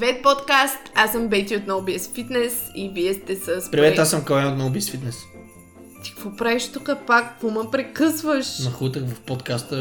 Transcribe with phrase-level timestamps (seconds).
[0.00, 0.78] Привет, подкаст!
[0.94, 3.70] Аз съм Бети от NoBS Fitness и вие сте с...
[3.70, 5.14] Привет, аз съм Кален от NoBS Fitness.
[6.04, 7.28] Ти какво правиш тук пак?
[7.32, 8.58] Какво ме прекъсваш?
[8.58, 9.76] Нахутах в подкаста...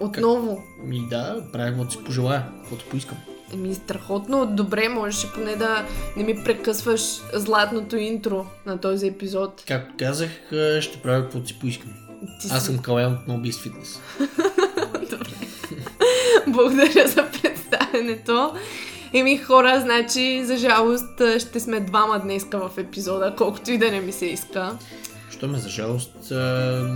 [0.00, 0.62] Отново?
[0.84, 3.18] Ми да, правя каквото си пожелая, каквото поискам.
[3.52, 4.46] Еми, страхотно.
[4.46, 5.84] Добре, можеше поне да
[6.16, 7.00] не ми прекъсваш
[7.34, 9.64] златното интро на този епизод.
[9.68, 10.30] Както казах,
[10.80, 11.90] ще правя каквото си поискам.
[12.40, 13.98] Ти Аз си- съм Кален от NoBS Fitness.
[16.48, 18.52] Благодаря за представянето.
[19.12, 24.00] Еми хора, значи за жалост ще сме двама днеска в епизода, колкото и да не
[24.00, 24.72] ми се иска.
[25.30, 26.32] Що ме за жалост,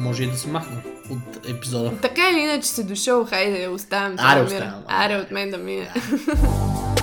[0.00, 0.76] може и да се махна
[1.10, 1.90] от епизода.
[2.02, 4.14] Така или иначе си дошъл, хайде да оставям.
[4.18, 4.82] Аре, да оставям.
[4.88, 5.94] Аре, от мен да мине.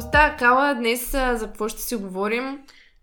[0.00, 0.74] Какво става, Кала?
[0.74, 2.58] Днес а, за какво ще си говорим?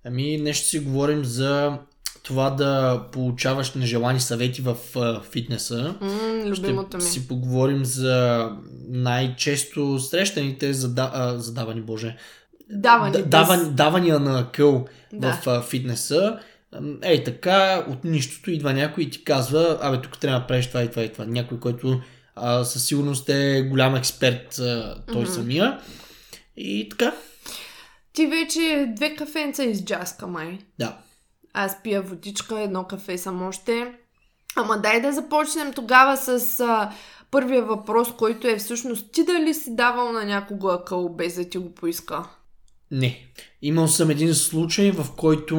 [0.05, 1.77] Ами, днес ще си говорим за
[2.23, 5.95] това да получаваш нежелани съвети в а, фитнеса.
[6.01, 6.09] М,
[6.45, 7.03] любимото ми.
[7.03, 8.49] Ще си поговорим за
[8.89, 11.11] най-често срещаните зада...
[11.13, 12.17] а, задавани, боже,
[12.69, 13.11] Давани.
[13.11, 15.31] Да- без- даван, давания на къл Да.
[15.33, 16.39] в а, фитнеса.
[17.03, 20.83] Ей така, от нищото идва някой и ти казва, абе тук трябва да правиш това
[20.83, 21.25] и това и това.
[21.25, 22.01] Някой, който
[22.35, 25.31] а, със сигурност е голям експерт а, той Мгм.
[25.31, 25.79] самия.
[26.57, 27.13] И така,
[28.13, 30.59] Ти вече две кафенца изджаска, май.
[30.79, 30.97] да.
[31.53, 33.93] Аз пия водичка, едно кафе съм още.
[34.55, 36.91] Ама дай да започнем тогава с а,
[37.31, 41.57] първия въпрос, който е всъщност ти дали си давал на някого акъл без да ти
[41.57, 42.23] го поиска?
[42.91, 43.25] Не.
[43.61, 45.55] Имал съм един случай, в който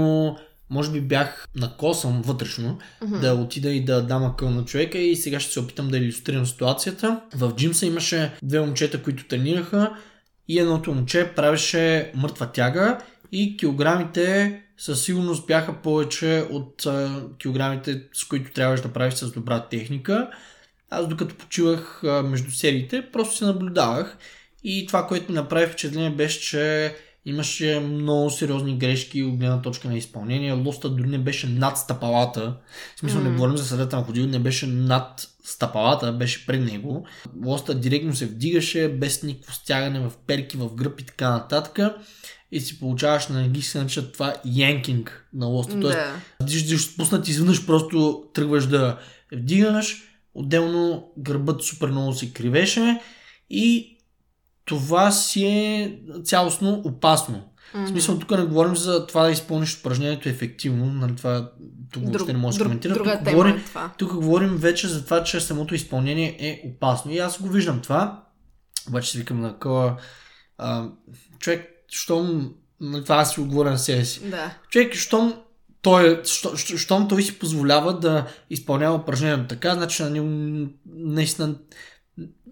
[0.71, 3.21] може би бях накосан вътрешно Мгм.
[3.21, 6.47] да отида и да дам акъл на човека и сега ще се опитам да иллюстрирам
[6.47, 7.21] ситуацията.
[7.35, 9.97] В джимса имаше две момчета, които тренираха
[10.49, 12.99] и едното момче правеше мъртва тяга
[13.33, 19.33] и килограмите със сигурност бяха повече от а, килограмите, с които трябваше да правиш с
[19.33, 20.31] добра техника.
[20.91, 24.17] Аз докато почивах а, между сериите, просто се наблюдавах
[24.65, 26.95] и това, което ми направи впечатление беше, че
[27.29, 30.53] имаше много сериозни грешки от гледна точка на изпълнение.
[30.53, 32.55] Лоста дори не беше над стъпалата.
[32.97, 33.35] В смисъл не М.
[33.35, 37.07] говорим за съдата на ходил, не беше над стъпалата, беше пред него.
[37.45, 41.79] Лоста директно се вдигаше, без никакво стягане в перки, в гръб и така нататък.
[42.53, 45.81] И си получаваш на английски се нарича това янкинг на лоста.
[45.81, 46.47] Тоест, Да.
[46.47, 48.99] виждаш спуснат изведнъж просто тръгваш да
[49.33, 50.03] вдигаш,
[50.35, 53.01] отделно гърбът супер много се кривеше
[53.51, 53.98] и
[54.69, 57.43] това си е цялостно опасно.
[57.75, 61.51] В смисъл, тук не говорим за това да изпълниш упражнението ефективно, нали, това
[61.93, 62.95] тук въобще не може да коментира.
[62.95, 63.93] друга тук, тема говорим, е това.
[63.99, 67.11] тук говорим вече за това, че самото изпълнение е опасно.
[67.13, 68.23] И аз го виждам това,
[68.89, 69.97] обаче си викам на къла,
[70.59, 70.89] а,
[71.39, 74.51] човек, щом, нали, това аз си го говоря на себе си, Да.
[74.71, 75.35] човек, щом
[75.83, 80.27] той, що, що- щом той си позволява да изпълнява упражнението така, значи на него
[80.87, 81.55] наистина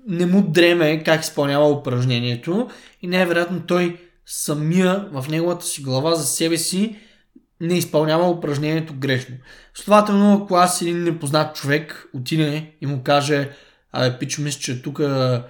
[0.09, 2.71] не му дреме как изпълнява упражнението
[3.03, 6.97] и най-вероятно той самия в неговата си глава за себе си
[7.61, 9.37] не изпълнява упражнението грешно.
[9.75, 13.51] Следователно, ако аз един непознат човек отиде и му каже,
[13.93, 15.45] абе, пичо, мисля, че тук Да,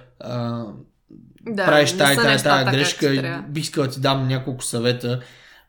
[1.65, 5.19] правиш не тая, тая, тая грешка и бих искал да ти дам няколко съвета,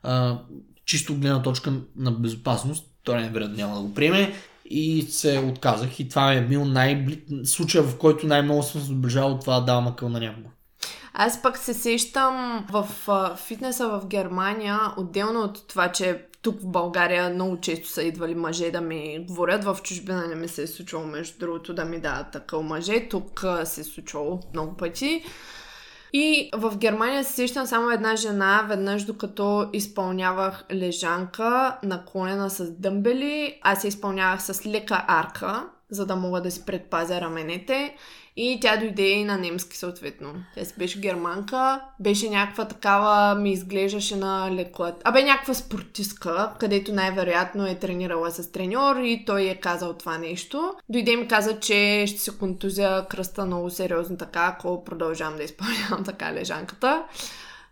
[0.03, 0.37] а,
[0.85, 4.33] чисто гледна точка на безопасност, той най-вероятно няма да го приеме
[4.69, 7.05] и се отказах и това е бил най
[7.43, 10.49] случая, в който най-много съм се доближавал това да давам акъл на някого.
[11.13, 12.87] Аз пък се сещам в
[13.37, 18.71] фитнеса в Германия, отделно от това, че тук в България много често са идвали мъже
[18.71, 19.63] да ми говорят.
[19.63, 23.07] В чужбина не ми се е случвало, между другото, да ми дадат такъв мъже.
[23.09, 25.23] Тук се е случвало много пъти.
[26.13, 33.59] И в Германия се сещам само една жена, веднъж докато изпълнявах лежанка, наклонена с дъмбели.
[33.61, 37.95] Аз я изпълнявах с лека арка, за да мога да си предпазя раменете.
[38.41, 40.33] И тя дойде и на немски съответно.
[40.55, 44.91] Тя си беше германка, беше някаква такава, ми изглеждаше на леко...
[45.03, 50.73] Абе някаква спортистка, където най-вероятно е тренирала с треньор и той е казал това нещо.
[50.89, 56.03] Дойде ми каза, че ще се контузя кръста много сериозно така, ако продължавам да изпълнявам
[56.05, 57.03] така лежанката.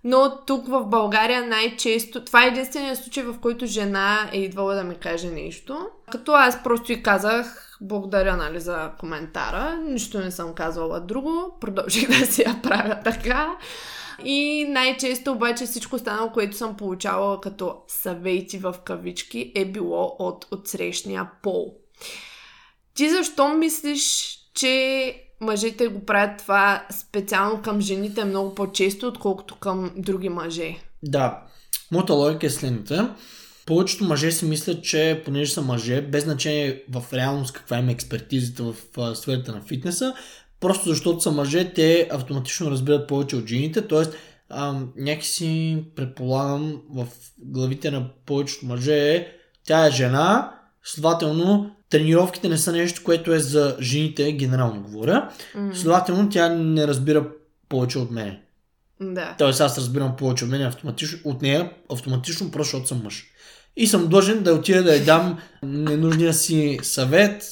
[0.04, 4.84] Но тук в България най-често, това е единственият случай, в който жена е идвала да
[4.84, 5.88] ми каже нещо.
[6.12, 12.08] Като аз просто и казах, благодаря нали, за коментара, нищо не съм казвала друго, продължих
[12.20, 13.58] да си я правя така.
[14.24, 20.48] И най-често обаче всичко останало, което съм получавала като съвети в кавички, е било от
[20.52, 21.74] отсрещния пол.
[22.94, 29.92] Ти защо мислиш, че мъжете го правят това специално към жените много по-често, отколкото към
[29.96, 30.76] други мъже.
[31.04, 31.44] Да.
[31.92, 33.16] Моята логика е следната.
[33.68, 37.92] Повечето мъже си мислят, че понеже са мъже, без значение в реалност каква им е
[37.92, 40.14] експертизата в а, сферата на фитнеса,
[40.60, 44.06] просто защото са мъже, те автоматично разбират повече от жените, т.е.
[44.96, 47.08] някакси предполагам в
[47.40, 49.28] главите на повечето мъже е,
[49.64, 50.52] тя е жена,
[50.84, 55.30] следователно тренировките не са нещо, което е за жените, генерално говоря.
[55.74, 57.28] Следователно тя не разбира
[57.70, 58.38] повече от мен.
[59.02, 59.36] Да.
[59.38, 63.26] Тоест аз разбирам повече от мен автоматично, от нея автоматично, просто защото съм мъж.
[63.76, 67.44] И съм длъжен да отида да й дам ненужния си съвет.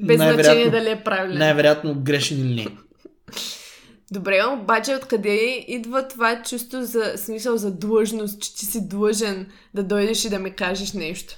[0.00, 1.38] Без значение дали е правилен.
[1.38, 2.66] Най-вероятно грешен или не.
[4.10, 9.82] Добре, обаче откъде идва това чувство за смисъл за длъжност, че ти си длъжен да
[9.82, 11.34] дойдеш и да ми кажеш нещо?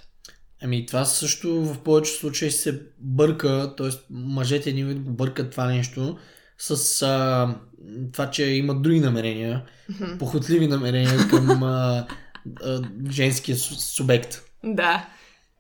[0.63, 3.89] Ами това също в повечето случаи се бърка, т.е.
[4.11, 6.19] мъжете ни бъркат това нещо
[6.59, 7.55] с а,
[8.13, 10.19] това, че имат други намерения, mm-hmm.
[10.19, 12.07] похотливи намерения към а,
[12.65, 14.43] а, женския субект.
[14.65, 15.07] Да.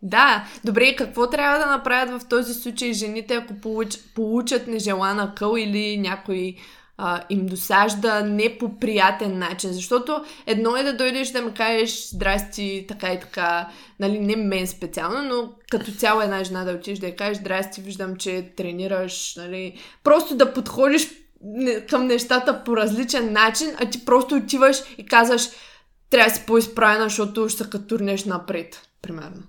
[0.03, 5.57] Да, добре, какво трябва да направят в този случай жените, ако получ, получат нежелана къл
[5.57, 6.57] или някой
[6.99, 9.73] а, им досажда не по приятен начин.
[9.73, 13.69] Защото едно е да дойдеш да ми кажеш здрасти, така и така,
[14.01, 17.81] нали, не мен специално, но като цяло една жена да отидеш да я кажеш здрасти,
[17.81, 21.09] виждам, че тренираш, нали, просто да подходиш
[21.91, 25.49] към нещата по различен начин, а ти просто отиваш и казваш
[26.11, 29.43] трябва да си по-изправена, защото ще се катурнеш напред, примерно.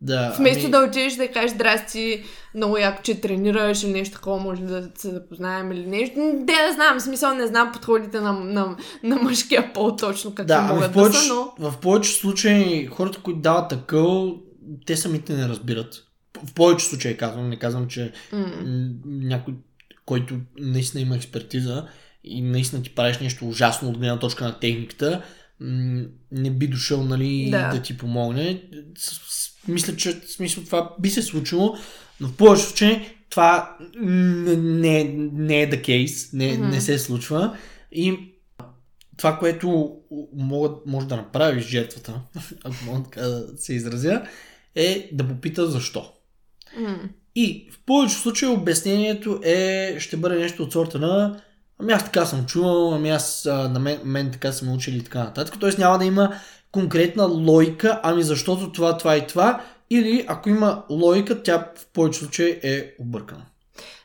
[0.00, 0.70] Да, Вместо ами...
[0.70, 2.24] да отидеш да кажеш здрасти,
[2.54, 6.14] много яко, че тренираш или нещо такова, може да се запознаем или нещо.
[6.34, 10.48] Де да знам, в смисъл не знам подходите на, на, на мъжкия пол точно какви
[10.48, 11.70] да, могат в повече, да са, но...
[11.70, 14.30] В повечето случаи хората, които дават такъв,
[14.86, 15.94] те самите не разбират.
[16.46, 18.94] В повечето случаи казвам, не казвам, че mm.
[19.04, 19.54] някой,
[20.06, 21.88] който наистина има експертиза
[22.24, 25.22] и наистина ти правиш нещо ужасно от гледна точка на техниката,
[26.32, 27.68] не би дошъл нали, да.
[27.68, 28.62] да ти помогне.
[29.68, 31.76] Мисля, че в смисъл това би се случило,
[32.20, 36.70] но в повечето случаи това не, не, е the case, не, mm-hmm.
[36.70, 37.56] не се случва.
[37.92, 38.18] И
[39.16, 39.96] това, което
[40.36, 42.20] могат, може да направи жертвата,
[42.64, 44.22] ако мога да се изразя,
[44.74, 46.12] е да попита защо.
[46.78, 47.08] Mm.
[47.36, 51.40] И в повечето случаи обяснението е, ще бъде нещо от сорта на
[51.78, 55.18] ами аз така съм чувал, ами аз на мен, мен така съм учили и така
[55.18, 55.54] нататък.
[55.60, 56.34] Тоест няма да има
[56.72, 62.18] конкретна логика, ами защото това, това и това, или ако има логика, тя в повече
[62.18, 63.46] случаи е объркана.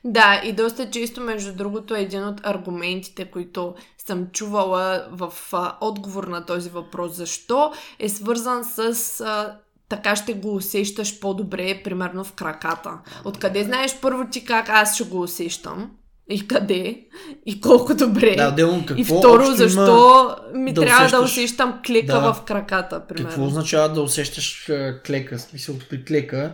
[0.03, 5.77] Да, и доста често, между другото, е един от аргументите, които съм чувала в а,
[5.81, 9.57] отговор на този въпрос, защо е свързан с а,
[9.89, 12.91] така ще го усещаш по-добре, примерно в краката.
[13.25, 15.91] Откъде знаеш първо ти как аз ще го усещам?
[16.29, 17.01] И къде?
[17.45, 18.35] И колко добре?
[18.35, 21.19] Да, дело, какво и второ, защо ми да трябва усещаш...
[21.19, 22.33] да усещам клека да.
[22.33, 23.29] в краката, примерно.
[23.29, 24.71] Какво означава да усещаш
[25.05, 25.39] клека?
[25.39, 26.53] Смисъл, при клека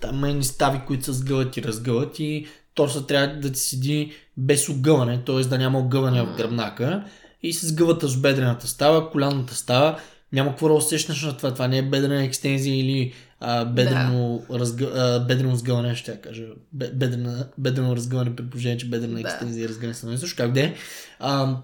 [0.00, 4.68] там е стави, които се сгъват и разгъват и торса трябва да ти седи без
[4.68, 5.40] огъване, т.е.
[5.40, 6.32] да няма огъване mm.
[6.32, 7.04] в гръбнака
[7.42, 9.98] и се сгъвата с бедрената става, коляната става,
[10.34, 11.52] няма какво да усещаш на това.
[11.52, 14.58] Това не е бедрена екстензия или а, бедрено, да.
[14.58, 14.90] разгъ...
[14.94, 16.44] а, бедрено сгъване, ще я кажа.
[16.72, 19.20] Бедрена, бедрено разгъване при положение, че бедрена да.
[19.20, 20.36] екстензия и разгъване са също.
[20.36, 20.74] Как де?
[21.18, 21.56] А,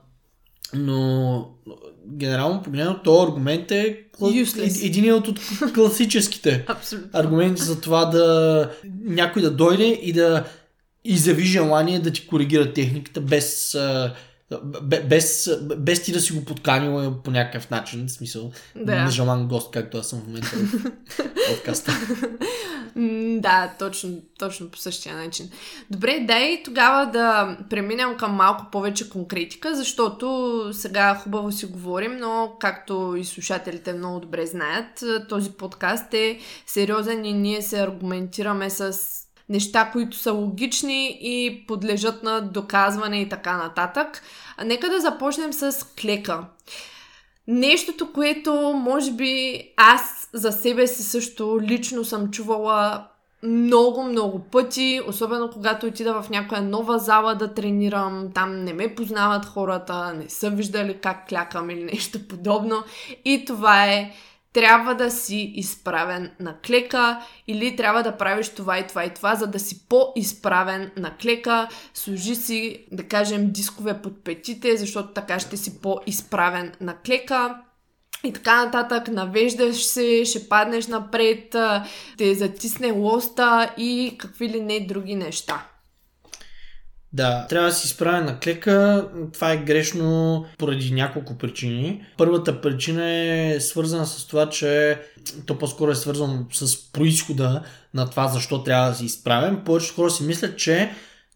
[0.74, 1.48] но
[2.06, 4.04] генерално погледно, то аргумент е
[4.82, 5.28] един от
[5.74, 6.66] класическите
[7.12, 8.70] аргументи за това да
[9.04, 10.44] някой да дойде и да
[11.04, 13.76] изяви желание да ти коригира техниката без
[15.08, 19.04] без, без ти да си го подканил по някакъв начин, в смисъл, да.
[19.04, 21.92] нежелан гост, както аз съм в момента в подкаста.
[23.40, 25.50] да, точно, точно по същия начин.
[25.90, 32.52] Добре, дай тогава да преминем към малко повече конкретика, защото сега хубаво си говорим, но
[32.60, 39.00] както и слушателите много добре знаят, този подкаст е сериозен и ние се аргументираме с
[39.50, 44.22] неща, които са логични и подлежат на доказване и така нататък.
[44.64, 46.44] Нека да започнем с клека.
[47.46, 53.06] Нещото, което може би аз за себе си също лично съм чувала
[53.42, 58.94] много, много пъти, особено когато отида в някоя нова зала да тренирам, там не ме
[58.94, 62.82] познават хората, не са виждали как клякам или нещо подобно.
[63.24, 64.12] И това е
[64.52, 69.34] трябва да си изправен на клека или трябва да правиш това и това и това,
[69.34, 71.68] за да си по-изправен на клека.
[71.94, 77.56] Служи си, да кажем, дискове под петите, защото така ще си по-изправен на клека.
[78.24, 81.56] И така нататък, навеждаш се, ще паднеш напред,
[82.18, 85.69] те затисне лоста и какви ли не други неща.
[87.12, 89.08] Да, трябва да си изправя на клека.
[89.32, 92.04] Това е грешно поради няколко причини.
[92.16, 95.00] Първата причина е свързана с това, че
[95.46, 97.62] то по-скоро е свързано с происхода
[97.94, 99.62] на това защо трябва да си изправен.
[99.64, 100.90] Повечето хора си мислят, че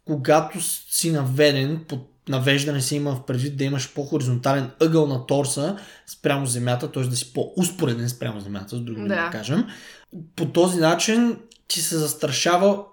[0.05, 5.77] когато си наведен под навеждане се има в предвид да имаш по-хоризонтален ъгъл на торса
[6.07, 7.03] спрямо земята, т.е.
[7.03, 9.09] да си по-успореден спрямо земята, с други да.
[9.09, 9.65] да кажем.
[10.37, 11.37] По този начин
[11.69, 12.85] ти се застрашава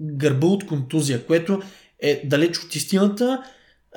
[0.00, 1.62] гърба от контузия, което
[2.02, 3.42] е далеч от истината.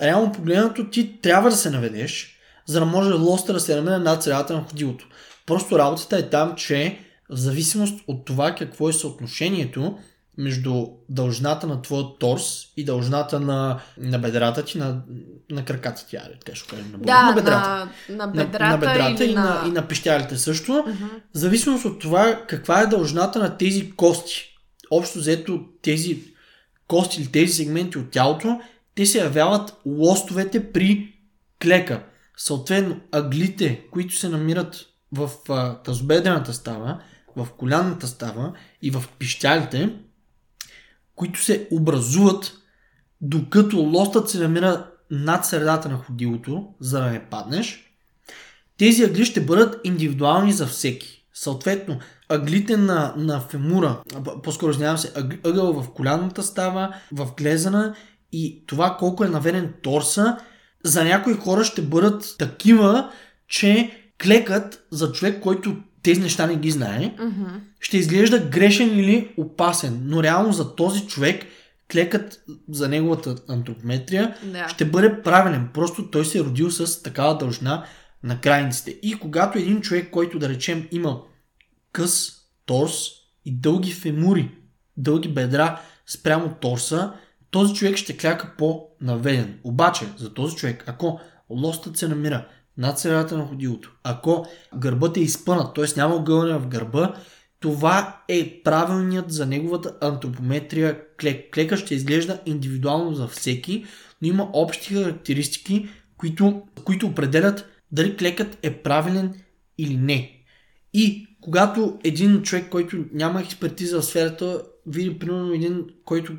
[0.02, 4.24] Реално погледнато ти трябва да се наведеш, за да може лоста да се намене над
[4.24, 5.08] средата на ходилото.
[5.46, 9.98] Просто работата е там, че в зависимост от това какво е съотношението
[10.38, 15.02] между дължината на твоя торс и дължината на, на бедрата ти, на,
[15.52, 16.92] на краката ти, аре, така ще кажем.
[16.92, 17.90] На, да, на бедрата.
[18.10, 19.44] На, на бедрата, на, на бедрата и, на...
[19.44, 20.72] на, и на пищялите също.
[20.72, 21.10] Uh-huh.
[21.34, 24.50] В зависимост от това каква е дължината на тези кости.
[24.92, 26.20] Общо взето тези
[26.88, 28.62] кости или тези сегменти от тялото,
[28.96, 31.14] те се явяват лостовете при
[31.62, 32.04] клека.
[32.38, 35.30] Съответно, аглите, които се намират в
[35.84, 37.02] тазобедрената става,
[37.36, 39.96] в колянната става и в пищялите,
[41.16, 42.58] които се образуват
[43.22, 47.94] докато лостът се намира над средата на ходилото, за да не паднеш,
[48.78, 51.26] тези агли ще бъдат индивидуални за всеки.
[51.34, 52.00] Съответно,
[52.30, 54.02] аглите на, на фемура,
[54.44, 55.12] по-скоро извинявам се,
[55.44, 57.96] ъгъл в колянната става, в глезана
[58.32, 60.38] и това колко е наведен торса,
[60.84, 63.12] за някои хора ще бъдат такива,
[63.48, 63.92] че
[64.24, 67.60] клекът за човек, който тези неща не ги знае, mm-hmm.
[67.80, 70.02] ще изглежда грешен или опасен.
[70.04, 71.46] Но реално за този човек
[71.92, 74.68] клекът за неговата антропометрия yeah.
[74.68, 75.70] ще бъде правилен.
[75.74, 77.86] Просто той се е родил с такава дължина
[78.24, 79.00] на крайниците.
[79.04, 81.22] И когато един човек, който да речем има
[81.94, 82.32] къс
[82.66, 83.08] торс
[83.46, 84.52] и дълги фемури,
[84.98, 87.14] дълги бедра спрямо торса,
[87.52, 89.60] този човек ще кляка по-наведен.
[89.64, 91.20] Обаче, за този човек, ако
[91.50, 92.48] лостът се намира
[92.78, 93.92] над средата на ходилото.
[94.04, 94.46] Ако
[94.76, 95.86] гърбът е изпънат, т.е.
[95.98, 97.16] няма огълня в гърба,
[97.60, 101.54] това е правилният за неговата антропометрия клек.
[101.54, 103.86] Клека ще изглежда индивидуално за всеки,
[104.22, 109.34] но има общи характеристики, които, които определят дали клекът е правилен
[109.78, 110.44] или не.
[110.94, 116.34] И когато един човек, който няма експертиза в сферата, види примерно един, който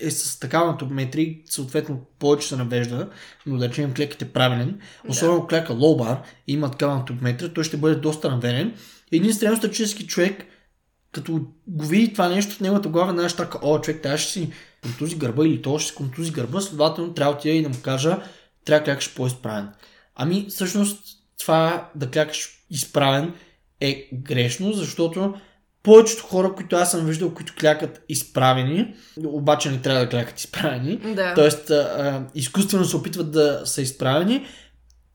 [0.00, 3.10] е с такава антропометрия, съответно повече се навежда,
[3.46, 5.46] но да речем клек е правилен, особено да.
[5.46, 8.74] клека лоубар и има такава антропометрия, той ще бъде доста наведен.
[9.12, 10.44] Един средностатически човек,
[11.12, 14.52] като го види това нещо в неговата глава, знаеш така, о, човек, трябва ще си
[14.82, 17.82] контузи гърба или то ще си контузи гърба, следователно трябва да отида и да му
[17.82, 18.18] кажа,
[18.64, 19.68] трябва да клякаш по-изправен.
[20.14, 21.04] Ами, всъщност,
[21.38, 23.32] това да клякаш изправен
[23.80, 25.34] е грешно, защото
[25.82, 28.94] повечето хора, които аз съм виждал, които клякат изправени,
[29.24, 31.34] обаче не трябва да клякат изправени, да.
[31.34, 31.48] т.е.
[32.38, 34.46] изкуствено се опитват да са изправени,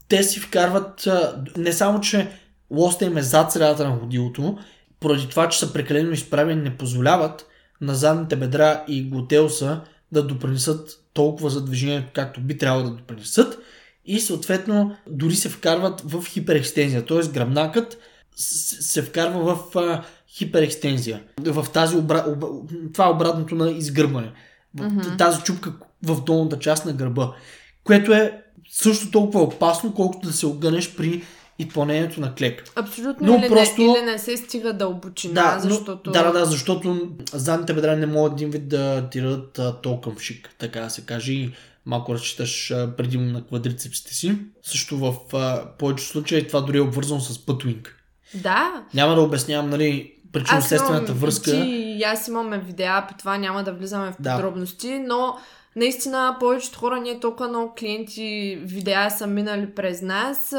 [0.08, 2.28] те си вкарват а, не само, че
[2.72, 4.58] лоста им е зад средата на ходилото,
[5.00, 7.48] поради това, че са прекалено изправени, не позволяват
[7.82, 13.58] на задните бедра и глутеуса да допринесат толкова за движението, както би трябвало да допринесат
[14.06, 17.28] и съответно дори се вкарват в хиперекстензия, т.е.
[17.34, 17.98] гръбнакът
[18.36, 21.24] се вкарва в а, хиперекстензия.
[21.42, 22.26] В тази обра...
[22.28, 22.44] об...
[22.94, 24.32] това е обратното на изгърбване.
[24.78, 25.18] Mm-hmm.
[25.18, 25.74] тази чупка
[26.04, 27.34] в долната част на гърба.
[27.84, 31.24] Което е също толкова опасно, колкото да се огънеш при
[31.60, 32.64] изпълнението на клек.
[32.76, 33.28] Абсолютно.
[33.28, 33.82] Но или, просто...
[33.82, 36.12] не, или не се стига дълбочина, да, защото...
[36.12, 40.50] Да, да, да, защото задните бедра не могат един вид да ти дадат толкова шик,
[40.58, 41.34] така да се каже.
[41.34, 41.52] И
[41.86, 44.38] малко разчиташ предимно на квадрицепсите си.
[44.62, 48.03] Също в а, повечето случаи това дори е обвързано с пътвинг.
[48.36, 48.84] Да.
[48.94, 51.52] Няма да обяснявам, нали, причинно-следствената връзка.
[51.52, 55.00] Ти и аз имаме видеа, по това няма да влизаме в подробности, да.
[55.00, 55.38] но
[55.76, 60.56] наистина повечето хора, ние толкова много клиенти видеа са минали през нас.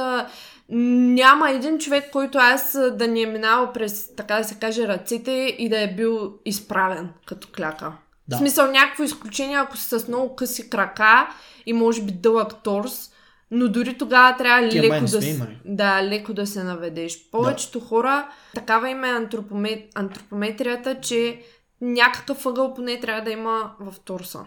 [0.68, 5.54] Няма един човек, който аз да ни е минал през, така да се каже, ръцете
[5.58, 7.92] и да е бил изправен като кляка.
[8.28, 8.36] Да.
[8.36, 11.28] В смисъл някакво изключение, ако си с много къси крака
[11.66, 13.10] и може би дълъг торс,
[13.54, 17.30] но дори тогава трябва Тия леко да, да, леко да се наведеш.
[17.30, 17.86] Повечето да.
[17.86, 21.40] хора, такава има антропомет, антропометрията, че
[21.80, 24.40] някакъв ъгъл поне трябва да има в торса.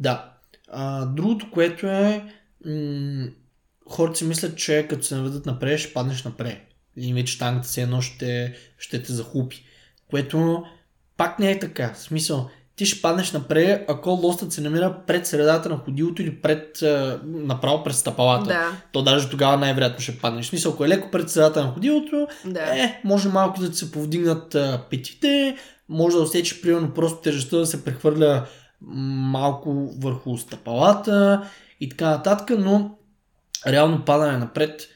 [0.00, 0.32] Да.
[0.70, 2.32] А, другото, което е
[2.66, 3.26] м-
[3.88, 6.58] хората си мислят, че като се наведат напред, ще паднеш напред.
[6.96, 9.64] И вече штангата си едно ще, ще те захлупи.
[10.10, 10.64] Което
[11.16, 11.92] пак не е така.
[11.94, 16.40] В смисъл, ти ще паднеш напред, ако лостът се намира пред средата на ходилото или
[16.40, 16.78] пред,
[17.24, 18.44] направо пред стъпалата.
[18.44, 18.72] Да.
[18.92, 20.46] То даже тогава най-вероятно ще паднеш.
[20.46, 22.60] В смисъл, ако е леко пред средата на ходилото, да.
[22.60, 24.56] е, може малко да ти се повдигнат
[24.90, 25.56] петите,
[25.88, 28.46] може да усетиш, примерно, просто тежестта да се прехвърля
[28.80, 31.42] малко върху стъпалата
[31.80, 32.90] и така нататък, но
[33.66, 34.88] реално падане напред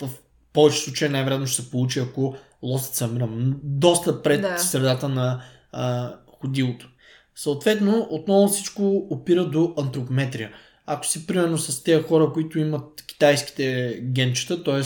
[0.00, 0.08] в
[0.52, 3.28] повече случаи най-вероятно ще се получи, ако лосът се намира
[3.62, 4.58] доста пред Да.
[4.58, 5.40] средата на
[5.72, 6.88] а, ходилото.
[7.34, 10.50] Съответно, отново всичко опира до антропометрия.
[10.86, 14.82] Ако си примерно с тези хора, които имат китайските генчета, т.е.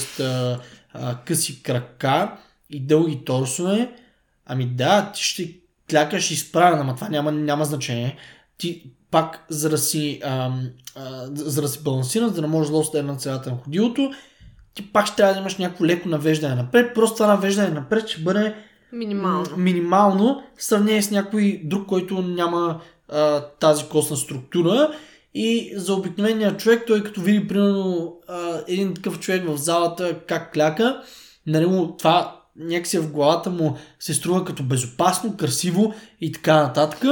[1.24, 2.38] Къси крака
[2.70, 3.92] и дълги торсове,
[4.46, 5.54] ами да, ти ще
[5.90, 8.16] клякаш изправен, ама това няма, няма значение.
[8.58, 10.20] Ти пак, за да си,
[11.34, 14.12] за да си балансиран, за да може лоста да е на цената на ходилото,
[14.74, 16.94] ти пак ще трябва да имаш някакво леко навеждане напред.
[16.94, 18.54] Просто това навеждане напред ще бъде
[18.92, 19.56] Минимално.
[19.56, 24.90] минимално в сравнение с някой друг, който няма а, тази костна структура.
[25.34, 30.52] И за обикновения човек, той като види примерно а, един такъв човек в залата как
[30.52, 31.02] кляка,
[31.46, 37.04] нали му това някакси в главата му се струва като безопасно, красиво и така нататък.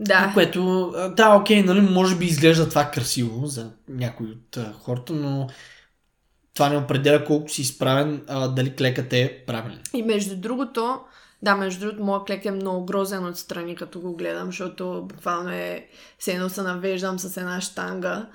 [0.00, 0.30] Да.
[0.34, 5.48] Което, да, окей, нали, може би изглежда това красиво за някои от а, хората, но
[6.54, 9.80] това не определя колко си изправен, а, дали клекът е правилен.
[9.94, 11.00] И между другото,
[11.42, 15.86] да, между другото, моят клек е много грозен отстрани, като го гледам, защото буквално е,
[16.18, 18.26] се едно се навеждам с една штанга.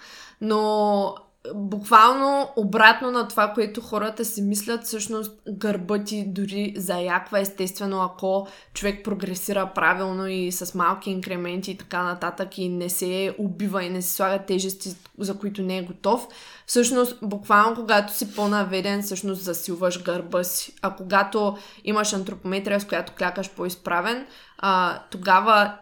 [0.42, 1.16] Но
[1.56, 8.48] буквално обратно на това, което хората си мислят, всъщност гърба ти дори заяква естествено, ако
[8.74, 13.90] човек прогресира правилно и с малки инкременти и така нататък и не се убива и
[13.90, 16.28] не се слага тежести, за които не е готов.
[16.66, 20.74] Всъщност, буквално когато си по-наведен, всъщност засилваш гърба си.
[20.82, 24.28] А когато имаш антропометрия, с която клякаш по-изправен,
[24.58, 25.74] а, тогава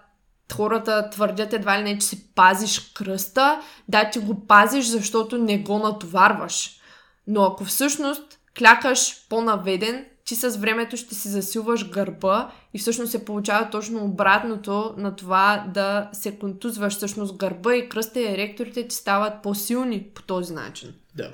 [0.53, 3.61] хората твърдят едва ли не, че си пазиш кръста.
[3.87, 6.71] Да, ти го пазиш, защото не го натоварваш.
[7.27, 13.25] Но ако всъщност клякаш по-наведен, ти с времето ще си засилваш гърба и всъщност се
[13.25, 16.95] получава точно обратното на това да се контузваш.
[16.95, 20.93] Всъщност гърба и кръста и еректорите ти стават по-силни по този начин.
[21.15, 21.31] Да.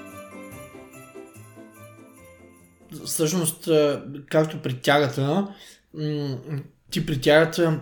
[3.04, 3.68] Всъщност,
[4.30, 5.48] както при тягата,
[6.90, 7.80] ти при тягата,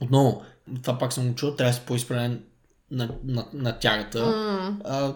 [0.00, 0.42] отново,
[0.82, 2.42] това пак съм учил, трябва да си по-изправен
[2.90, 4.26] на, на, на тягата.
[4.26, 5.14] М, А,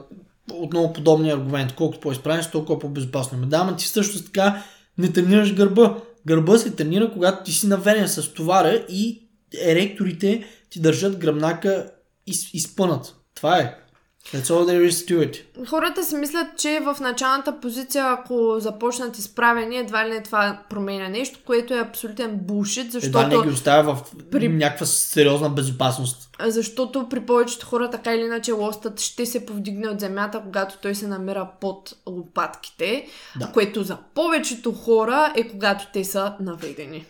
[0.52, 1.74] отново подобния аргумент.
[1.74, 3.38] Колкото по-изправен, толкова по-безопасно.
[3.38, 4.62] Ме да, ама ти също така
[4.98, 5.98] не тренираш гърба.
[6.26, 9.28] Гърба се тренира, когато ти си наведен с товара и
[9.62, 11.90] еректорите ти държат гръбнака
[12.26, 13.16] из, изпънат.
[13.34, 13.78] Това е.
[14.24, 15.66] That's all there is to it.
[15.66, 21.08] Хората си мислят, че в началната позиция, ако започнат изправени, едва ли не това променя
[21.08, 26.30] нещо, което е абсолютен булшит, Едва не защото, ги оставя в при- някаква сериозна безопасност.
[26.40, 30.94] защото при повечето хора така или иначе лостът ще се повдигне от земята, когато той
[30.94, 33.06] се намира под лопатките,
[33.36, 33.52] Да.
[33.52, 37.06] което за повечето хора е когато те са наведени.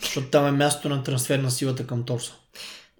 [0.00, 2.32] Защото там е място на трансфер на силата към торса.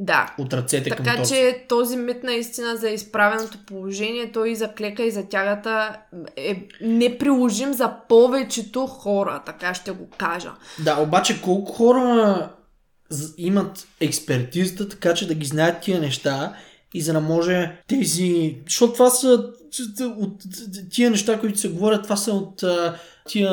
[0.01, 0.35] Да.
[0.39, 5.03] От ръцете към Така че този мит наистина за изправеното положение, той и за клека
[5.03, 5.97] и за тягата
[6.37, 10.53] е неприложим за повечето хора, така ще го кажа.
[10.85, 12.49] Да, обаче колко хора
[13.39, 16.55] имат експертизата, така че да ги знаят тия неща
[16.95, 18.57] и за да може тези...
[18.67, 19.53] Защото това са
[20.01, 20.43] от
[20.91, 22.65] тия неща, които се говорят, това са от
[23.29, 23.51] тия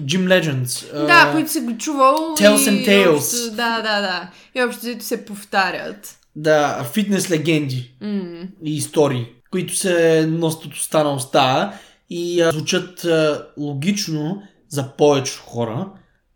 [0.00, 1.06] Gym Legends.
[1.06, 2.14] Да, които си го чувал.
[2.14, 3.16] Tales and Tales.
[3.16, 4.30] Общо, да, да, да.
[4.54, 6.18] И общо се повтарят.
[6.36, 8.22] Да, фитнес легенди М.
[8.64, 11.72] и истории, които се носят от уста на уста
[12.10, 15.88] и а, звучат а, логично за повечето хора,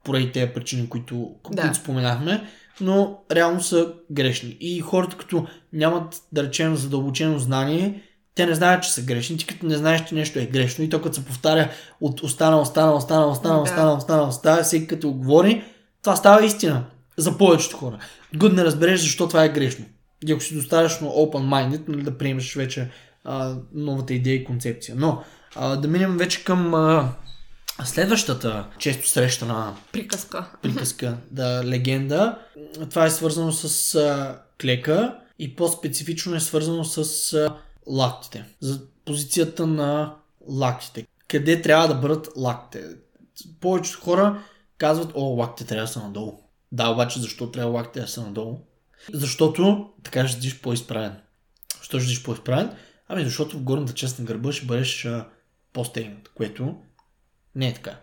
[0.04, 1.62] поради тези причини, които, Да.
[1.62, 2.44] които споменахме,
[2.80, 4.56] но реално са грешни.
[4.60, 8.02] И хората, като нямат, да речем, задълбочено знание,
[8.36, 9.36] те не знаят, че са грешни.
[9.36, 11.70] Ти като не знаеш, че нещо е грешно и то като се повтаря
[12.00, 13.60] от уста на уста на уста на уста на Да.
[13.62, 15.64] уста на уста на уста, всеки като го говори,
[16.02, 16.84] това става истина
[17.16, 17.98] за повечето хора.
[18.36, 19.84] Гуд не разбереш защо това е грешно.
[20.28, 22.90] И ако си достатъчно open-minded, нали, да приемеш вече
[23.24, 24.94] а, новата идея и концепция.
[24.98, 25.22] Но
[25.56, 27.08] а, да минем вече към а,
[27.84, 30.44] следващата често срещана Приказка.
[30.62, 32.38] приказка, да, легенда.
[32.90, 36.98] Това е свързано с а, клека и по-специфично е свързано с
[37.34, 38.44] а, лактите.
[38.60, 40.16] За позицията на
[40.48, 41.06] лактите.
[41.28, 42.84] Къде трябва да бъдат лактите?
[43.60, 44.42] Повечето хора
[44.78, 46.40] казват, о, лактите трябва да са надолу.
[46.72, 48.58] Да, обаче защо трябва лактите да са надолу?
[49.12, 51.16] Защото така ще седиш по-изправен.
[51.78, 52.76] Защо ще седиш по-изправен?
[53.08, 55.08] Ами защото в горната част на гърба ще бъдеш
[55.72, 56.74] по-стегнат, което
[57.54, 57.98] не е така.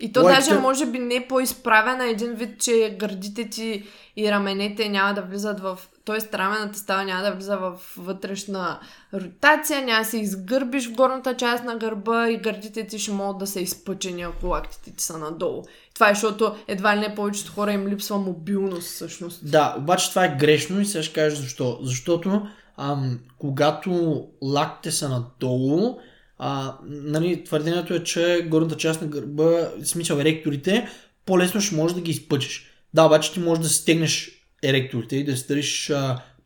[0.00, 3.84] И то Лайката- даже може би не по-изправена един вид, че гърдите ти
[4.16, 5.78] и раменете няма да влизат в...
[6.06, 8.80] Тоест рамената става няма да влиза в вътрешна
[9.14, 13.38] ротация, няма да се изгърбиш в горната част на гърба и гърдите ти ще могат
[13.38, 15.64] да са изпъчени, ако лактите ти са надолу.
[15.94, 19.50] Това е защото едва ли не повечето хора им липсва мобилност всъщност.
[19.50, 21.78] Да, обаче това е грешно и сега ще кажа защо.
[21.82, 25.98] Защото ам, когато лактите са надолу,
[26.38, 30.88] а, нали, твърдението е, че горната част на гърба, смисъл еректорите,
[31.24, 32.66] по-лесно ще можеш да ги изпъчиш.
[32.94, 35.92] Да, обаче ти можеш да стегнеш еректорите и да стъриш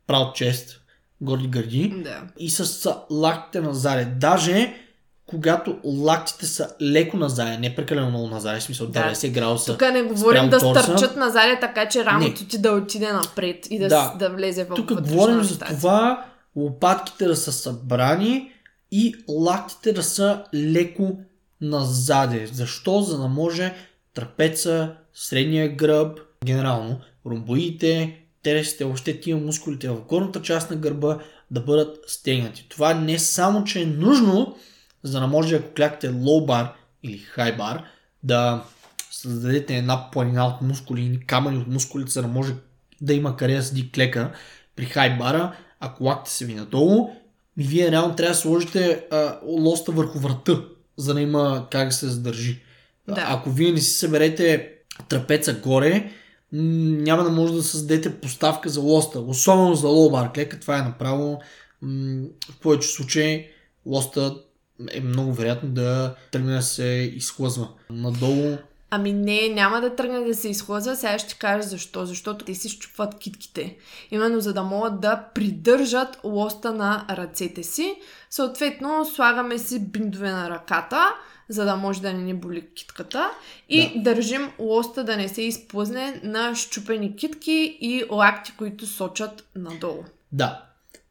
[0.07, 0.81] прав чест,
[1.21, 2.23] горди гърди Да.
[2.39, 4.05] и с лактите назаде.
[4.05, 4.75] Даже
[5.27, 9.01] когато лактите са леко назаде, не прекалено много назаде, в смисъл Да.
[9.01, 9.73] 90 градуса.
[9.73, 10.83] Тук не говорим да торса.
[10.83, 14.15] стърчат назад, така че рамото ти да отиде напред и да, Да.
[14.19, 16.25] да влезе в Тук говорим за това
[16.57, 18.53] лопатките да са събрани
[18.93, 21.19] и лактите да са леко
[21.61, 22.49] назаде.
[22.53, 23.03] Защо?
[23.03, 23.75] За да може
[24.15, 31.19] трапеца, средния гръб, генерално ромбоидите, тересите, въобще тия мускулите в горната част на гърба
[31.51, 32.67] да бъдат стегнати.
[32.69, 34.57] Това не само, че е нужно,
[35.03, 37.83] за да може ако клякате low bar или high bar,
[38.23, 38.65] да
[39.11, 42.55] създадете една планина от мускули или камъни от мускулите, за да може
[43.01, 44.33] да има къде да седи клека
[44.77, 47.11] при хай бара, ако лакте се ви надолу,
[47.59, 50.61] и вие реално трябва да сложите а, лоста върху врата,
[50.97, 52.63] за да има как да се задържи.
[53.09, 53.25] Да.
[53.29, 54.73] Ако вие не си съберете
[55.09, 56.13] трапеца горе,
[56.53, 61.41] няма да може да създадете поставка за лоста, особено за лоу-бар клека, това е направо
[62.51, 63.47] в повече случаи
[63.87, 64.37] лоста
[64.93, 68.57] е много вероятно да тръгне да се изхлъзва надолу.
[68.91, 70.97] Ами не, няма да тръгне да се изхлъзва.
[70.97, 72.07] Сега ще кажа защо.
[72.07, 73.77] Защото те си щупват китките.
[74.11, 77.95] Именно за да могат да придържат лоста на ръцете си.
[78.31, 81.15] Съответно, слагаме си биндове на ръката,
[81.51, 83.31] за да може да не ни боли китката.
[83.69, 90.05] И държим лоста да не се изплъзне на щупени китки и лакти, които сочат надолу.
[90.33, 90.65] Да,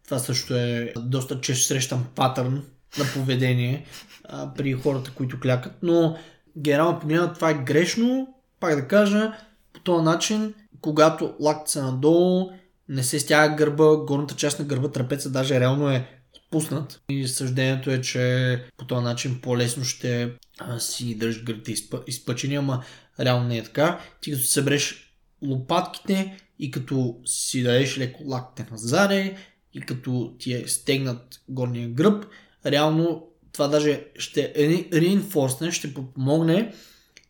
[0.06, 2.64] това също е доста често срещан патърн
[3.00, 3.86] на поведение
[4.24, 6.18] а, при хората, които клякат, но
[6.58, 9.34] генерално погледнато това е грешно, пак да кажа,
[9.74, 12.50] по този начин, когато лакти са надолу,
[12.90, 16.19] не се стяга гърба, горната част на гърба, трапеца даже реално е
[16.50, 17.02] отпуснат.
[17.10, 20.32] И съждението е, че по този начин по-лесно ще
[20.80, 22.84] си държиш гърдите изпъ, изпъчени, ама
[23.20, 24.00] реално не е така.
[24.22, 29.38] Ти като събереш лопатките и като си дадеш леко лактите назаде
[29.74, 32.26] и като ти е стегнат горния гръб,
[32.66, 34.54] реално това даже ще
[34.94, 36.74] реинфорсне, ще помогне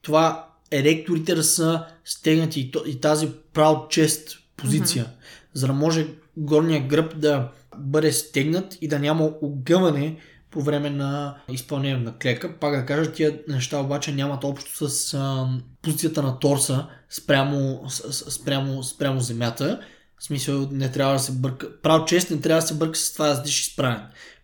[0.01, 5.53] това еректорите да са стегнати и тази proud chest позиция, mm-hmm.
[5.53, 10.17] за да може горния гръб да бъде стегнат и да няма огъване
[10.51, 12.59] по време на изпълнение на клека.
[12.59, 15.47] Пак да кажа, тия неща обаче нямат общо с а,
[15.81, 17.83] позицията на торса спрямо,
[18.29, 19.79] спрямо, спрямо земята.
[20.19, 21.81] В смисъл не трябва да се бърка.
[21.81, 24.01] Прав чест не трябва да се бърка с това да седиш изправен.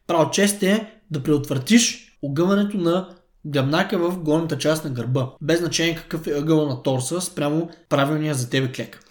[0.08, 3.10] Прав чест е да предотвратиш огъването на
[3.46, 5.30] гръбнака в горната част на гърба.
[5.42, 9.04] Без значение какъв е ъгъл на торса спрямо правилния за тебе клек.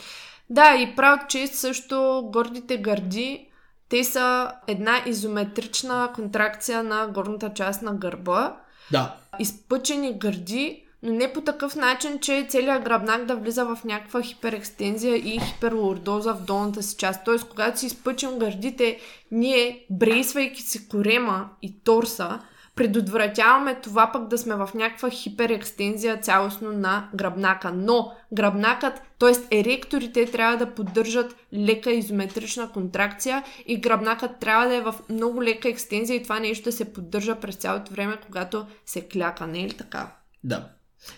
[0.50, 3.48] Да, и правят чест също гордите гърди.
[3.88, 8.56] Те са една изометрична контракция на горната част на гърба.
[8.90, 14.22] Да, Изпъчени гърди, но не по такъв начин, че целият гръбнак да влиза в някаква
[14.22, 17.20] хиперекстензия и хиперлордоза в долната си част.
[17.24, 22.40] Тоест, когато си изпъчим гърдите, ние, брейсвайки си корема и торса,
[22.76, 27.72] предотвратяваме това пък да сме в някаква хиперекстензия цялостно на гръбнака.
[27.74, 29.58] Но гръбнакът, т.е.
[29.58, 35.68] еректорите трябва да поддържат лека изометрична контракция и гръбнакът трябва да е в много лека
[35.68, 39.68] екстензия и това нещо да се поддържа през цялото време, когато се кляка, не е
[39.68, 40.08] ли така?
[40.44, 40.68] да.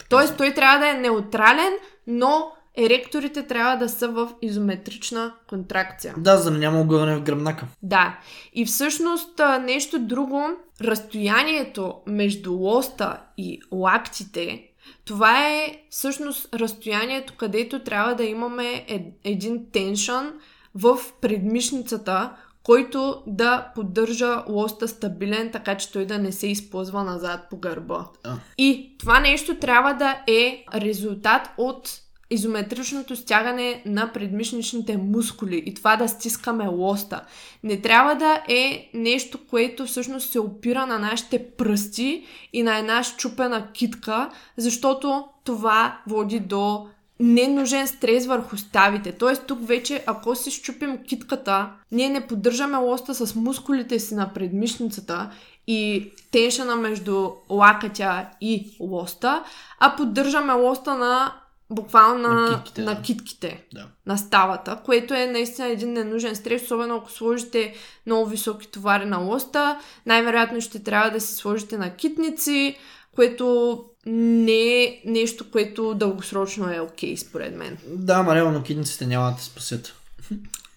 [0.09, 1.73] Тоест той трябва да е неутрален,
[2.07, 6.15] но еректорите трябва да са в изометрична контракция.
[6.19, 7.67] Да, за да няма огъване в гръбнака.
[7.83, 8.19] Да.
[8.53, 10.43] И всъщност нещо друго,
[10.81, 14.63] разстоянието между лоста и лактите,
[15.05, 18.87] това е всъщност разстоянието, където трябва да имаме
[19.25, 20.33] един теншън
[20.75, 27.41] в предмишницата, който да поддържа лоста стабилен, така че той да не се използва назад
[27.51, 28.07] по гърба.
[28.25, 28.35] А.
[28.59, 31.91] И това нещо трябва да е резултат от
[32.31, 37.21] изометричното стягане на предмишничните мускули и това да стискаме лоста.
[37.63, 43.03] Не трябва да е нещо, което всъщност се опира на нашите пръсти и на една
[43.03, 46.87] щупена китка, защото това води до
[47.21, 49.13] ненужен стрес върху ставите.
[49.13, 54.33] Тоест тук вече, ако си щупим китката, ние не поддържаме лоста с мускулите си на
[54.35, 55.31] предмишницата
[55.67, 59.45] и теншена между лакътя и лоста,
[59.81, 61.33] а поддържаме лоста на
[61.71, 63.03] буквално на, На китките, на да.
[63.03, 63.87] китките Да.
[64.07, 67.75] на ставата, което е наистина един ненужен стрес, особено ако сложите
[68.07, 69.81] много високи товари на лоста.
[70.07, 72.77] Най-вероятно ще трябва да си сложите на китници,
[73.15, 77.79] което не е нещо, което дългосрочно е окей, според мен.
[77.87, 79.95] Да, ма реално китниците няма да те спасят.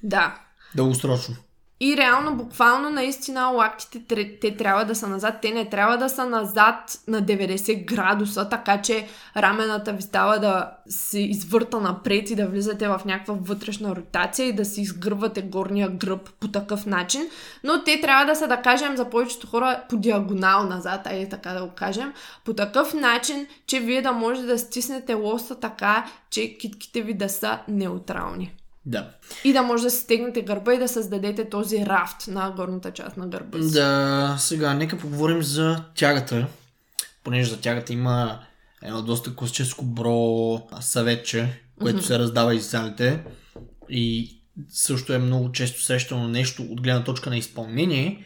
[0.04, 0.40] Да.
[0.76, 1.36] Дългосрочно.
[1.82, 5.36] И реално, буквално, наистина, лактите те трябва да са назад.
[5.42, 10.72] Те не трябва да са назад на 90 градуса, така че рамената ви става да
[10.90, 15.90] се извърта напред и да влизате в някаква вътрешна ротация и да си изгървате горния
[15.90, 17.22] гръб по такъв начин.
[17.64, 21.54] Но те трябва да са, да кажем, за повечето хора по диагонал назад, айде така
[21.54, 22.14] да го кажем,
[22.46, 27.30] по такъв начин, че вие да можете да стиснете лоста така, че китките ви да
[27.30, 28.59] са неутрални.
[28.90, 29.10] Да.
[29.44, 33.18] И да може да си стегнете гърба и да създадете този рафт на горната част
[33.18, 33.72] на гърба си.
[33.72, 36.48] Да, сега нека поговорим за тягата.
[37.24, 38.40] Понеже за тягата има
[38.84, 43.24] едно доста класическо бро съветче, което се раздава из залите.
[43.90, 44.36] И
[44.70, 48.24] също е много често срещано нещо от гледна точка на изпълнение.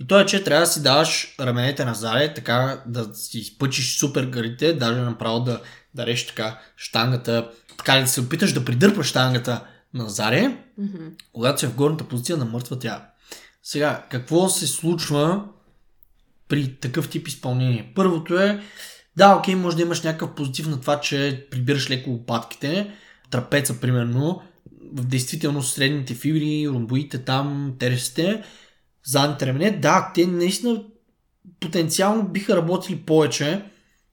[0.00, 4.26] И то е, че трябва да си даваш раменете назаде, така да си изпъчиш супер
[4.26, 5.60] гърдите, даже направо да,
[5.94, 9.60] да реш така штангата, така да се опиташ да придърпаш штангата
[9.94, 11.06] назаде, Мгм.
[11.32, 13.08] когато си в горната позиция на мъртва тя.
[13.62, 15.44] Сега, какво се случва
[16.48, 17.92] при такъв тип изпълнение?
[17.94, 18.62] Първото е,
[19.16, 22.90] да, окей, може да имаш някакъв позитив на това, че прибираш леко лопатките,
[23.30, 24.42] трапеца, примерно,
[24.92, 28.42] в действителност средните фибри, ромбоите там, тересите,
[29.04, 30.84] задните рамене, да, те наистина
[31.60, 33.64] потенциално биха работили повече,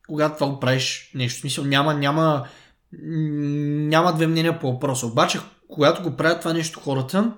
[0.08, 1.38] когато това го правиш нещо.
[1.38, 2.48] В смисъл, няма, няма,
[2.92, 5.08] няма две мнения по въпроса.
[5.08, 5.40] Обаче,
[5.80, 7.32] когато го правят това нещо хората,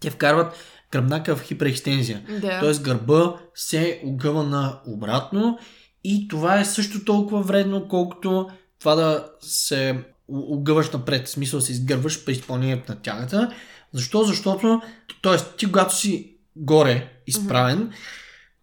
[0.00, 0.54] те вкарват
[0.92, 2.22] гръбнака в хиперекстензия.
[2.40, 2.60] Да.
[2.60, 5.58] Тоест гърба се огъва на обратно
[6.04, 8.48] и това е също толкова вредно, колкото
[8.80, 11.26] това да се огъваш напред.
[11.26, 13.52] В смисъл се изгърваш при изпълнението на тягата.
[13.92, 14.24] Защо?
[14.24, 14.82] Защото,
[15.22, 15.56] т.е.
[15.56, 17.92] ти когато си горе изправен,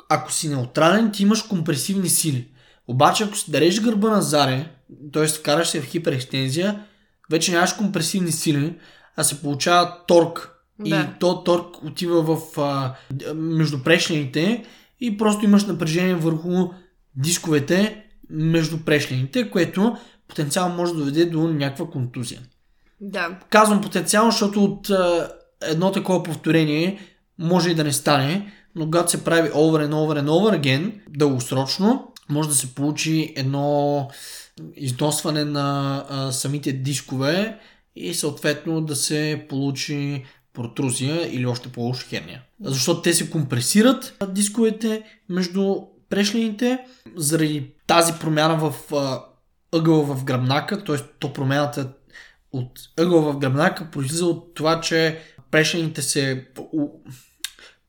[0.10, 2.52] ако си неутрален, ти имаш компресивни сили.
[2.88, 4.72] Обаче, ако си дареш гърба на заре,
[5.14, 5.28] т.е.
[5.28, 6.86] вкараш се в хиперекстензия,
[7.32, 8.78] вече нямаш компресивни сили,
[9.16, 10.48] а се получава торк.
[10.86, 11.14] И Да.
[11.20, 12.94] то торк отива в а,
[13.34, 14.66] между прешлените
[15.00, 16.70] и просто имаш напрежение върху
[17.16, 19.98] дисковете между прешлените, което
[20.28, 22.42] потенциално може да доведе до някаква контузия.
[23.02, 23.40] Да.
[23.50, 27.00] Казвам потенциално, защото от а, едно такова повторение
[27.40, 30.92] може и да не стане, но когато се прави over and over and over again,
[31.10, 34.08] дългосрочно, може да се получи едно
[34.76, 37.60] износване на а, самите дискове
[37.96, 42.42] и съответно да се получи протрузия или още по-лошо херния.
[42.62, 45.76] Защото те се компресират дисковете между
[46.10, 46.80] прешлените
[47.16, 49.22] заради тази промяна в а,
[49.72, 50.96] ъгъла в гръбнака, т.е.
[51.20, 51.94] то промяната
[52.52, 55.20] от ъгъла в гръбнака произлиза от това, че
[55.52, 56.48] прешлените се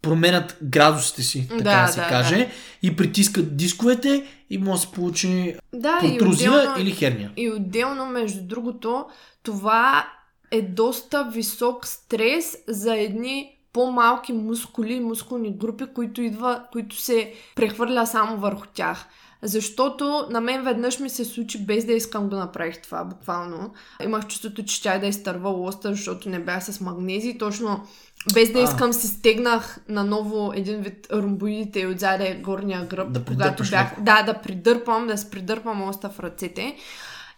[0.03, 2.51] променят градусите си, така да, Да, да се да, каже,
[2.83, 7.31] и притискат дисковете и може да се получи Да, протрузия отделно, или херния.
[7.37, 9.05] и отделно, между другото,
[9.43, 10.07] това
[10.51, 17.33] е доста висок стрес за едни по-малки мускули и мускулни групи, които, идва, които се
[17.55, 19.07] прехвърля само върху тях.
[19.43, 23.73] Защото на мен веднъж ми се случи без да искам да направих това, буквално.
[24.05, 27.39] Имах чувството, че тя да изтърва лоста, защото не бях с магнези.
[27.39, 27.87] Точно
[28.35, 28.63] без да А.
[28.63, 34.01] искам си стегнах наново един вид ромбоидите и отзаде горния гръб, Да когато бях...
[34.01, 36.77] Да, да придърпам, да се придърпам лоста в ръцете.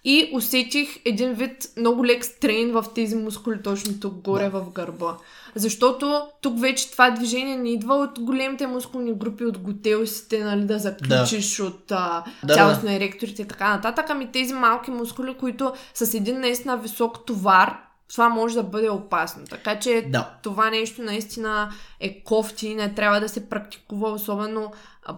[0.04, 5.16] И усетих един вид много лек стрейн в тези мускули точно тук горе в гърба.
[5.54, 10.78] Защото тук вече това движение не идва от големите мускулни групи, от готелсите, нали, да
[10.78, 11.64] заключиш да.
[11.64, 14.06] от а, Да, цялостно еректорите и така нататък.
[14.08, 17.76] Ами тези малки мускули, които с един наистина висок товар,
[18.08, 19.44] това може да бъде опасно.
[19.50, 20.30] Така че Да.
[20.42, 24.72] това нещо наистина е кофти и не трябва да се практикува особено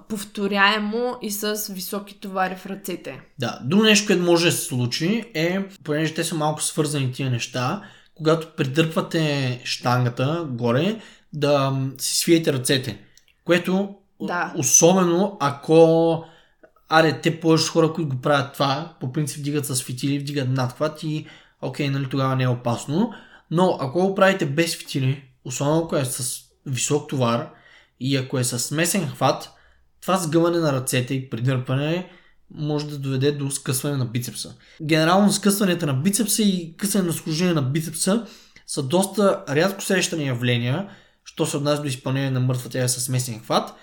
[0.08, 3.20] повторяемо и с високи товари в ръцете.
[3.38, 7.30] Да, друго нещо, което може да се случи е, понеже те са малко свързани тия
[7.30, 7.82] неща,
[8.16, 11.00] когато придърпвате штангата горе,
[11.32, 12.98] да си свиете ръцете.
[13.44, 14.52] Което, Да.
[14.56, 16.24] особено ако
[16.88, 21.02] аре, те повече хора, които го правят това, по принцип вдигат с фитили, вдигат надхват
[21.02, 21.26] и
[21.62, 23.12] окей, нали, тогава не е опасно.
[23.50, 27.50] Но ако го правите без фитили, особено ако е с висок товар
[28.00, 29.52] и ако е с смесен хват,
[30.02, 32.10] това сгъване на ръцете и придърпане
[32.54, 34.54] може да доведе до скъсване на бицепса.
[34.82, 38.26] Генерално скъсванията на бицепса и късане на схожение на бицепса
[38.66, 40.88] са доста рядко срещани явления,
[41.24, 43.74] що се отнася до изпълнение на мъртва тяга с смесен хват,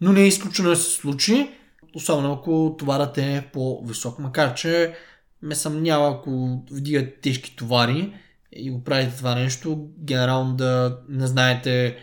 [0.00, 1.50] но не е изключено да се случи,
[1.94, 4.18] особено ако товарът е по-висок.
[4.18, 4.94] Макар, че
[5.42, 8.14] ме съмнява, ако вдигате тежки товари
[8.52, 11.96] и го правите това нещо, генерално да не знаете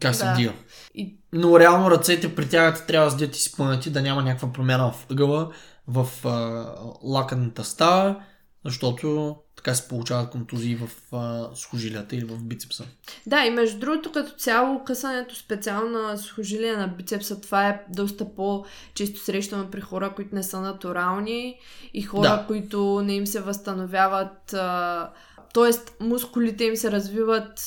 [0.00, 0.32] как се Да.
[0.32, 0.52] вдига.
[0.94, 5.06] И Но реално ръцете при тягата трябва да седят изпълнати, да няма някаква промяна в
[5.10, 5.50] ъгъла,
[5.86, 6.64] в а,
[7.02, 8.22] лаканата става,
[8.64, 12.84] защото така се получават контузии в а, сухожилията или в бицепса.
[13.26, 18.34] Да, и между другото, като цяло, късането специално на сухожилие на бицепса, това е доста
[18.34, 21.58] по-често срещано при хора, които не са натурални
[21.94, 22.44] и хора, Да.
[22.46, 25.10] които не им се възстановяват, а,
[25.54, 26.04] т.е.
[26.04, 27.60] мускулите им се развиват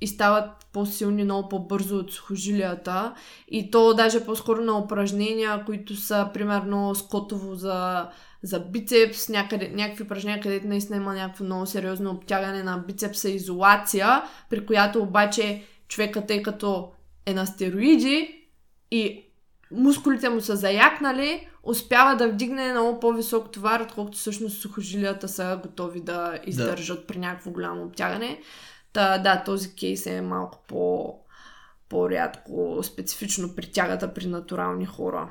[0.00, 3.14] и стават по-силни много по-бързо от сухожилията
[3.48, 8.08] и то даже по-скоро на упражнения, които са примерно скотово за,
[8.42, 14.22] за бицепс, някъде, някакви упражнения, където наистина има някакво много сериозно обтягане на бицепса, изолация,
[14.50, 16.92] при която обаче човека, тъй като
[17.26, 18.46] е на стероиди
[18.90, 19.24] и
[19.70, 26.00] мускулите му са заякнали, успява да вдигне много по-висок товар, отколкото всъщност сухожилията са готови
[26.00, 28.40] да издържат при някакво голямо обтягане.
[28.92, 31.14] Та, да, този кейс е малко по,
[31.88, 35.28] по-рядко специфично при тягата при натурални хора.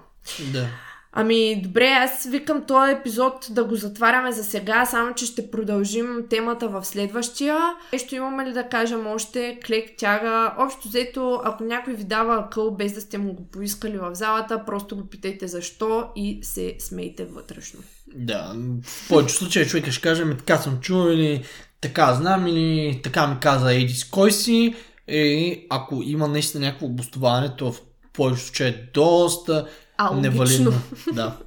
[0.54, 0.68] Да.
[1.12, 6.26] Ами, добре, аз викам този епизод да го затваряме за сега, само че ще продължим
[6.30, 7.58] темата в следващия.
[7.94, 9.60] Нещо имаме ли да кажем още?
[9.68, 10.54] Клек, тяга.
[10.58, 14.66] Общо взето, ако някой ви дава къл без да сте му го поискали в залата,
[14.66, 17.80] просто го питайте защо и се смейте вътрешно.
[18.16, 21.44] Да, в повече случаи човека ще каже, така съм чул или
[21.82, 24.76] така знам или така ми каза еди с кой си.
[25.08, 27.82] И ако има наистина някакво обосноваване, то в
[28.14, 30.74] повече случаи е доста А, невалидно.
[31.14, 31.38] Да.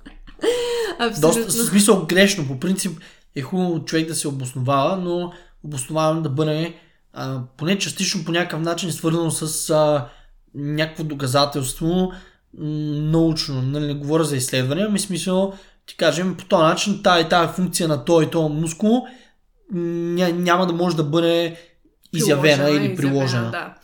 [0.99, 1.43] Абсолютно.
[1.43, 2.47] Доста, в смисъл грешно.
[2.47, 3.01] По принцип
[3.37, 5.33] е хубаво човек да се обосновава, но
[5.65, 6.75] обосноваване да бъде
[7.13, 10.09] а, поне частично по някакъв начин свързано с а,
[10.55, 12.13] някакво доказателство
[12.55, 13.63] научно.
[13.63, 15.55] Нали, не говоря за изследване, ами смисъл
[15.87, 19.07] ти кажем по този начин тая и тая функция на този и този мускул
[19.73, 21.57] ня, няма да може да бъде
[22.13, 23.51] изявена или приложена.
[23.51, 23.75] Да.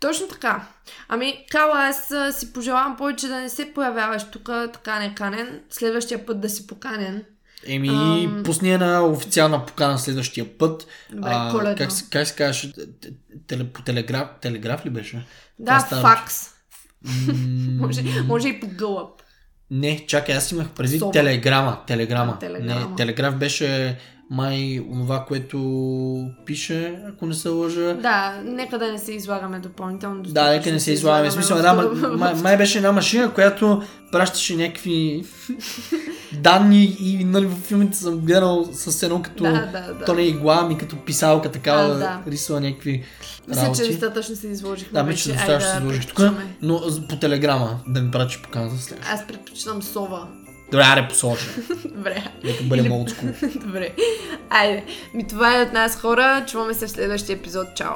[0.00, 0.68] Точно така.
[1.08, 5.60] Ами, Кала, аз а, си пожелавам повече да не се появяваш тук така неканен.
[5.70, 7.24] Следващия път да си поканен.
[7.66, 8.42] Еми, Ам.
[8.44, 10.86] пусни една официална покана следващия път.
[11.10, 11.76] Добре, коледно.
[11.76, 12.72] как, как се казваше?
[13.46, 15.26] Теле, по телеграф, телеграф ли беше?
[15.58, 16.02] Да, става?
[16.02, 16.50] факс.
[17.04, 17.34] М,
[17.86, 19.22] Може, може и по гълъб.
[19.70, 21.12] Не, чакай, аз имах предвид Соба.
[21.12, 21.78] телеграма.
[21.86, 22.32] Телеграма.
[22.36, 22.88] А, телеграма.
[22.90, 23.98] Не, телеграф беше
[24.30, 27.94] май онова, което пише, ако не се лъжа.
[27.94, 30.22] Да, нека да не се излагаме допълнително.
[30.22, 31.30] Да, нека не се излагаме.
[31.30, 31.74] Смисъл, една,
[32.16, 35.24] май, май беше една машина, която пращаше някакви
[36.42, 39.44] данни и нали, в филмите съм гледал с едно като...
[39.44, 40.04] Да, да, да.
[40.04, 41.94] То не е игла, ами като писалка, така А, да.
[41.94, 42.22] да.
[42.26, 43.04] рисува някакви
[43.48, 44.92] Мисля, че достатъчно се изложихме.
[44.92, 46.20] Да, мисля, че достатъчно се изложих тук,
[46.62, 48.98] но по телеграма да ми прачи покана за след.
[49.12, 50.28] Аз предпочитам сова.
[50.70, 51.46] Добре, аре посложа.
[51.84, 52.24] Добре.
[52.70, 53.28] Нека олдскул.
[53.54, 53.92] Добре.
[54.50, 54.84] Айде.
[55.14, 56.44] Ми това е от нас хора.
[56.46, 57.66] Чуваме се в следващия епизод.
[57.74, 57.94] Чао.